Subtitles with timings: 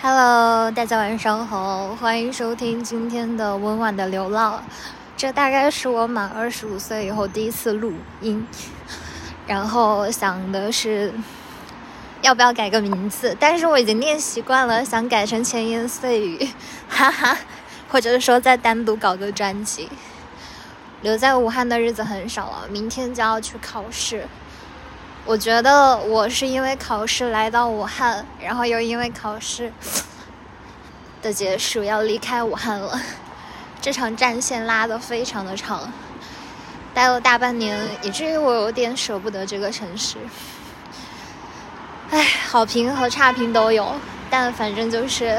[0.00, 4.62] Hello，大家晚上好，欢迎收听今天的温婉的流浪。
[5.16, 8.46] 这大概是我满二十五岁以后第一次录音，
[9.48, 11.12] 然后想的是
[12.22, 16.48] 要不要改个名字，但是我已经念习惯了，想改成千言碎语，
[16.88, 17.36] 哈哈，
[17.88, 19.88] 或者是说再单独搞个专辑。
[21.02, 24.28] 留在武汉的日子很少了，明天就要去考试。
[25.24, 29.72] 我觉得我是因为考试来到武汉，然后又因为考试
[31.20, 32.98] 的结束要离开武汉了。
[33.80, 35.92] 这场战线拉得非常的长，
[36.94, 40.16] 待了大半年，以至于我有点舍不得这个城市。
[42.10, 43.94] 唉，好评和差评都有，
[44.30, 45.38] 但反正就是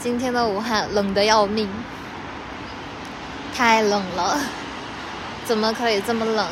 [0.00, 1.68] 今天的武汉冷得要命。
[3.54, 4.38] 太冷了，
[5.44, 6.46] 怎么可以这么冷？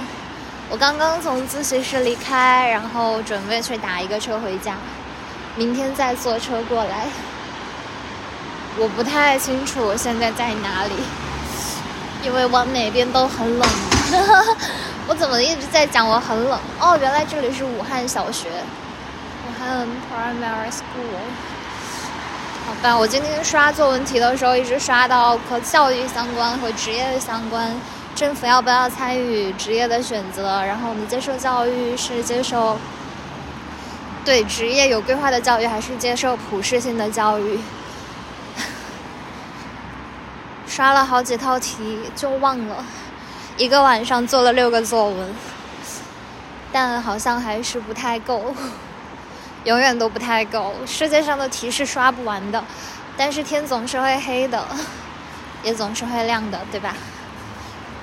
[0.71, 4.75] 我刚刚从自习室离开，然后准备去打一个车回家，
[5.57, 7.07] 明天再坐车过来。
[8.77, 10.93] 我不太清楚我现在在哪里，
[12.23, 13.69] 因为往哪边都很冷。
[15.09, 16.61] 我怎么一直在讲我很冷？
[16.79, 21.17] 哦，原来这里是武汉小学，武汉 Primary School。
[22.67, 27.75] 好吧，我今天刷作文题的时候，一直刷到和教育相关和职业相关，
[28.19, 30.61] 政府要不要参与职业的选择？
[30.65, 32.77] 然后我们接受教育是接受
[34.25, 37.61] 对职业有规划的教育，还是接受普适性的教育？
[40.67, 42.85] 刷了好几套题就忘了，
[43.57, 45.33] 一个晚上做了六个作文，
[46.73, 48.53] 但好像还是不太够。
[49.63, 52.65] 永远都不太够，世界上的题是刷不完的，
[53.17, 54.67] 但是天总是会黑的，
[55.63, 56.97] 也总是会亮的，对吧？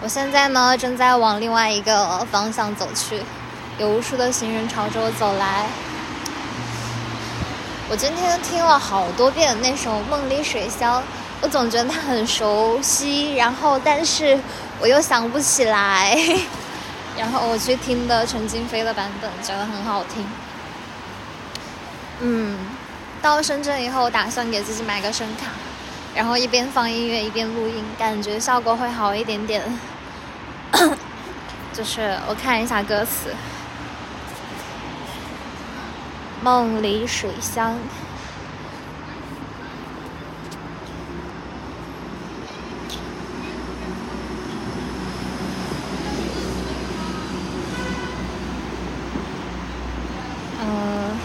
[0.02, 3.24] 我现在呢，正在往另外一个方向走去，
[3.80, 5.66] 有无数的行人朝着我走来。
[7.90, 11.02] 我今天听了好多遍那首《梦里水乡》，
[11.42, 14.38] 我总觉得它很熟悉，然后但是
[14.80, 16.17] 我又想不起来，
[17.17, 20.28] 然后我去听的陈金飞的版本，觉得很好听。
[22.20, 22.58] 嗯，
[23.22, 25.48] 到深圳以后，我打算给自己买个声卡，
[26.15, 29.61] 然后一边放音乐一边录音，感觉效果会好一点点。
[31.73, 33.30] 就是我看一下歌词，
[36.42, 37.73] 《梦里水乡》。
[50.61, 51.20] 嗯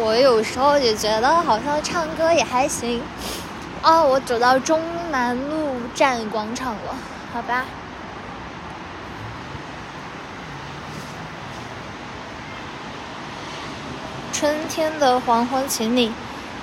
[0.00, 3.00] 我有时候也觉得好像唱歌也还行。
[3.82, 4.80] 哦，我走到中
[5.10, 6.94] 南路站广场了，
[7.32, 7.64] 好吧。
[14.32, 16.12] 春天的黄昏，请你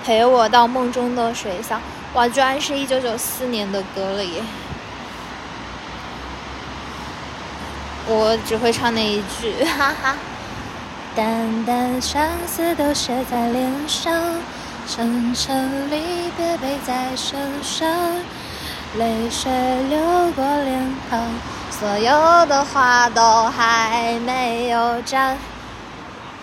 [0.03, 1.81] 陪我到梦中的水乡。
[2.13, 4.41] 哇，居然是一九九四年的歌了耶！
[8.07, 10.15] 我只会唱那一句，哈哈。
[11.15, 14.35] 淡淡相思都写在脸上，
[14.87, 17.89] 深深离别背在身上，
[18.97, 19.51] 泪水
[19.89, 19.99] 流
[20.33, 21.19] 过脸庞，
[21.71, 25.35] 所有的话都还没有讲。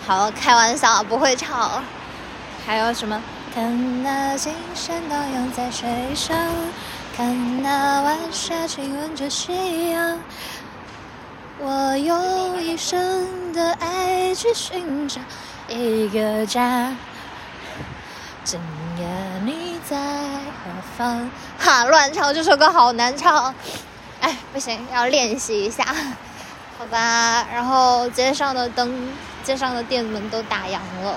[0.05, 1.81] 好，开玩笑，不会唱。
[2.65, 3.19] 还有什么？
[3.55, 6.37] 看那金山荡漾在水上，
[7.15, 10.19] 看那晚霞亲吻着夕阳。
[11.59, 15.21] 我用一生的爱去寻找
[15.69, 16.91] 一个家，
[18.45, 18.59] 今
[18.99, 19.07] 夜
[19.45, 21.29] 你在何方？
[21.57, 23.55] 哈，乱唱这首歌好难唱，
[24.19, 25.85] 哎，不行，要练习一下，
[26.77, 27.45] 好吧。
[27.53, 29.09] 然后街上的灯，
[29.45, 30.73] 街上的店门都打烊
[31.03, 31.15] 了，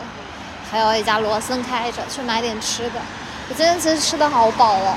[0.71, 3.01] 还有一家罗森开着，去买点吃的。
[3.49, 4.95] 我今天其实吃的好饱哦，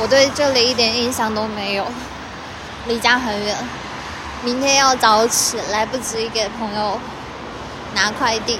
[0.00, 1.86] 我对这里一点印象都没有。
[2.86, 3.56] 离家很远，
[4.42, 6.98] 明天要早起，来不及给朋友
[7.94, 8.58] 拿快递。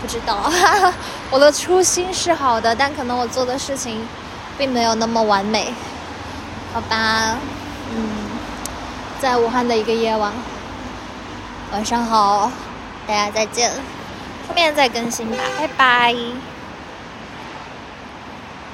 [0.00, 0.52] 不知道，
[1.30, 4.06] 我的初心是好的，但可能我做的事情
[4.56, 5.72] 并没有那么完美。
[6.72, 7.36] 好吧，
[7.94, 8.08] 嗯，
[9.20, 10.32] 在武汉的一个夜晚，
[11.72, 12.50] 晚上好，
[13.06, 13.72] 大家再见，
[14.46, 16.14] 后面再更新吧，拜拜。